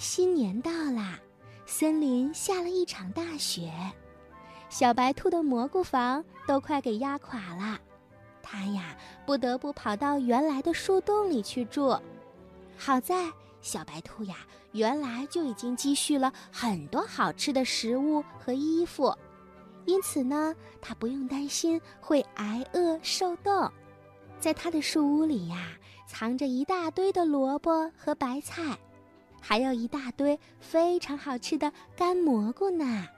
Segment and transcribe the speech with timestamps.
[0.00, 1.20] 新年到啦，
[1.66, 3.70] 森林下了一场大雪，
[4.70, 7.78] 小白兔的蘑菇房都快给压垮了，
[8.42, 8.96] 它呀
[9.26, 11.94] 不得不跑到原来的树洞里去住。
[12.78, 14.36] 好在小白兔呀
[14.72, 19.14] 原来就已经积蓄了很多好吃的食物和衣服，
[19.84, 23.70] 因此呢，它不用担心会挨饿受冻。
[24.38, 25.72] 在它的树屋里呀，
[26.06, 28.78] 藏着一大堆的萝卜和白菜。
[29.40, 33.08] 还有一大堆非常好吃的干蘑菇呢。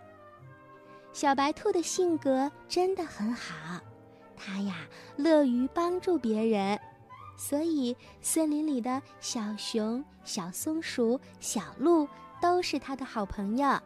[1.12, 3.80] 小白兔的性格真的很好，
[4.36, 6.80] 它呀乐于帮助别人，
[7.36, 12.08] 所以森林里的小熊、小松鼠、小鹿
[12.40, 13.78] 都是它的好朋友。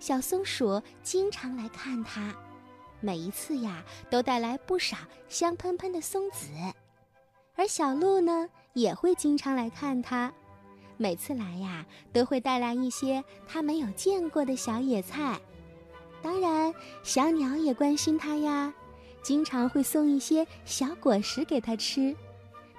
[0.00, 2.34] 小松鼠经常来看它，
[3.00, 4.96] 每一次呀都带来不少
[5.28, 6.48] 香喷喷的松子，
[7.54, 10.32] 而小鹿呢也会经常来看它。
[11.00, 15.40] 每次来呀，都会带来一些他没有见过的小野菜。
[16.20, 18.70] 当然，小鸟也关心它呀，
[19.22, 22.14] 经常会送一些小果实给它吃。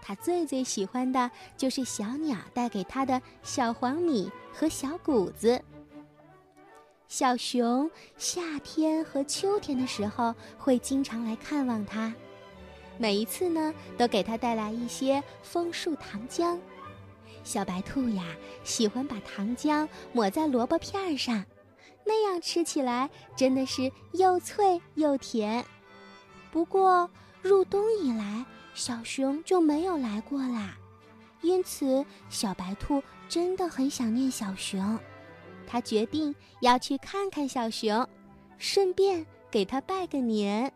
[0.04, 5.60] 它最最喜欢的就是小鸟带给它的小黄米和小谷子。
[7.08, 12.14] 小熊夏天和秋天的时候会经常来看望它，
[13.00, 16.60] 每一次呢，都给它带来一些枫树糖浆。
[17.44, 18.24] 小白兔呀，
[18.64, 21.44] 喜欢把糖浆抹在萝卜片上，
[22.06, 25.66] 那样吃起来真的是又脆又甜。
[26.52, 27.10] 不过
[27.42, 30.78] 入冬以来，小熊就没有来过啦，
[31.42, 35.00] 因此小白兔真的很想念小熊。
[35.66, 38.08] 他决定要去看看小熊，
[38.58, 40.72] 顺便给他拜个年。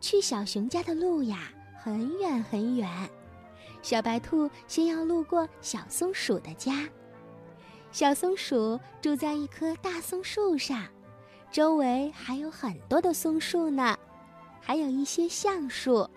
[0.00, 1.50] 去小熊家的路呀，
[1.82, 2.88] 很远很远。
[3.80, 6.88] 小白兔先要路过小松鼠的家，
[7.90, 10.84] 小松鼠住在一棵大松树上，
[11.50, 13.96] 周围还有很多的松树呢，
[14.60, 16.08] 还有一些橡树。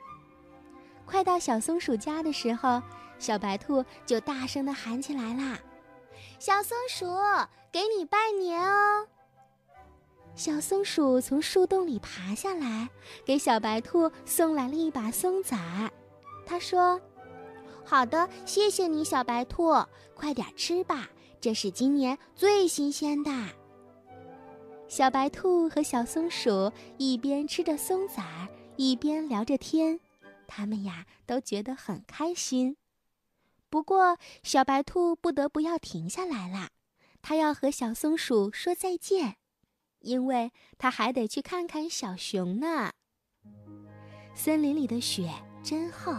[1.05, 2.81] 快到小松鼠家的时候，
[3.19, 5.59] 小白兔就大声地喊起来啦
[6.39, 7.05] ：“小松鼠，
[7.71, 9.07] 给你拜年哦！”
[10.35, 12.89] 小松鼠从树洞里爬下来，
[13.23, 15.89] 给小白兔送来了一把松子儿，
[16.45, 16.99] 他说。
[17.83, 19.73] 好的，谢谢你，小白兔，
[20.15, 21.09] 快点吃吧，
[21.39, 23.31] 这是今年最新鲜的。
[24.87, 29.99] 小白兔和小松鼠一边吃着松子儿，一边聊着天，
[30.47, 32.77] 他们呀都觉得很开心。
[33.69, 36.69] 不过，小白兔不得不要停下来了，
[37.21, 39.37] 它要和小松鼠说再见，
[39.99, 42.91] 因为它还得去看看小熊呢。
[44.33, 45.29] 森林里的雪
[45.63, 46.13] 真厚。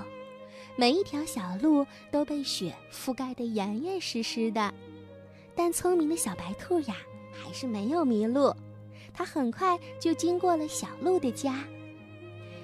[0.75, 4.73] 每一条小路都被雪覆盖得严严实实的，
[5.55, 6.97] 但聪明的小白兔呀，
[7.33, 8.55] 还是没有迷路。
[9.13, 11.63] 它很快就经过了小鹿的家。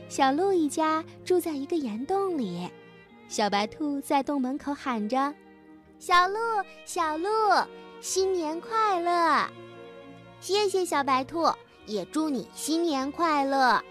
[0.08, 2.66] 小鹿一家住在一个岩洞里，
[3.28, 5.34] 小白兔在洞门口喊着
[6.00, 6.38] ：“小鹿，
[6.86, 7.28] 小鹿，
[8.00, 9.46] 新年快乐！”
[10.40, 11.52] 谢谢小白兔，
[11.84, 13.82] 也祝你新年快乐。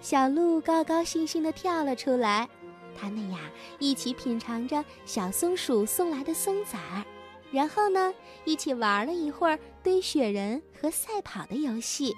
[0.00, 2.48] 小鹿高高兴兴地跳了出来。
[2.94, 3.38] 他们呀，
[3.78, 7.04] 一起品尝着小松鼠送来的松子儿，
[7.50, 12.14] 然后呢，一起玩了一会儿堆雪人和赛跑的游戏。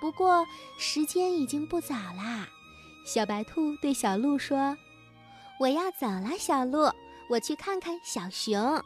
[0.00, 0.46] 不过
[0.78, 2.46] 时间已经不早啦，
[3.04, 4.76] 小白兔对小鹿说
[5.58, 6.90] ：“我要走了，小鹿，
[7.28, 8.82] 我去看看小熊。”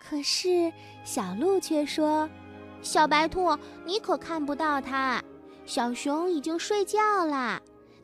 [0.00, 0.72] 可是
[1.04, 2.28] 小鹿却说
[2.82, 5.22] ：“小白兔，你可看不到它，
[5.66, 7.60] 小熊已经睡觉啦。”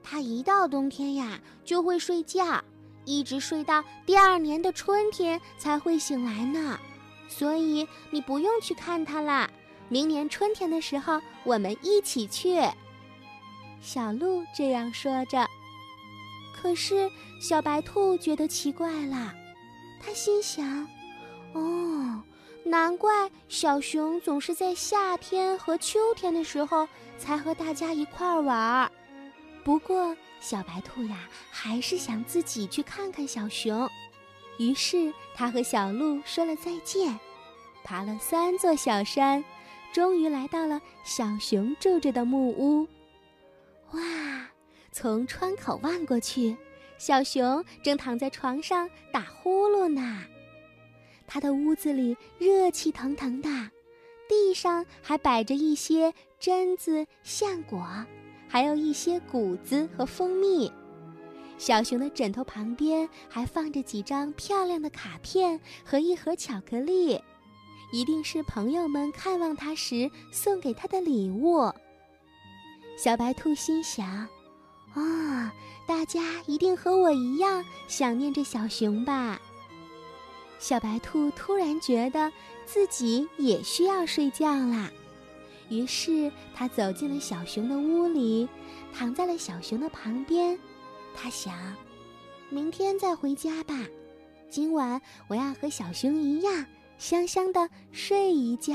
[0.07, 2.63] 它一到冬天呀，就会睡觉，
[3.07, 6.79] 一直睡到第二年的春天才会醒来呢。
[7.27, 9.51] 所以你不用去看它啦。
[9.89, 12.61] 明年春天的时候，我们一起去。
[13.81, 15.49] 小鹿这样说着。
[16.55, 17.11] 可是
[17.41, 19.33] 小白兔觉得奇怪了，
[20.01, 20.87] 它心想
[21.53, 22.23] ：“哦，
[22.65, 28.91] 难怪小熊总是在夏天和秋天的时候才和大家一块儿玩。”
[29.65, 33.89] 不过，小白兔呀，还是想自己去看看小熊。
[34.59, 37.19] 于是，它和小鹿说了再见，
[37.83, 39.43] 爬了三座小山，
[39.91, 42.87] 终于来到了小熊住着的木屋。
[43.93, 44.01] 哇！
[44.93, 46.57] 从窗口望过去，
[46.99, 50.25] 小熊正躺在床上打呼噜呢。
[51.27, 53.49] 他的屋子里热气腾腾的，
[54.29, 58.07] 地上还摆着一些榛子、橡果。
[58.55, 60.71] 还有一些谷子和蜂蜜，
[61.59, 67.21] 小熊的枕头旁边还放着几张漂亮的卡片和一盒巧克力，
[67.93, 71.69] 一定是朋友们看望它时送给它的礼物。
[72.97, 74.07] 小白兔心想
[74.95, 75.53] ：“啊，
[75.85, 79.41] 大家一定和我一样想念着小熊吧。”
[80.63, 82.31] 小白兔突然觉得
[82.65, 84.93] 自己也需要睡觉啦，
[85.69, 88.49] 于是他走进了小熊的屋里，
[88.93, 90.59] 躺在了小熊的旁边。
[91.15, 91.55] 他想，
[92.51, 93.75] 明天再回家吧。
[94.51, 96.67] 今晚我要和小熊一样，
[96.99, 98.75] 香香的睡一觉。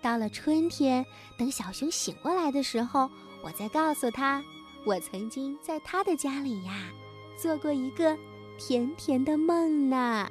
[0.00, 1.06] 到了春天，
[1.38, 3.08] 等小熊醒过来的时候，
[3.44, 4.42] 我再告诉他，
[4.84, 6.90] 我曾经在他的家里呀，
[7.40, 8.18] 做过一个
[8.58, 10.28] 甜甜的梦呢。